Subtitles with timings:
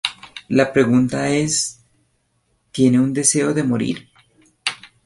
[0.47, 1.79] La pregunta es
[2.71, 4.09] "¿tiene un deseo de morir?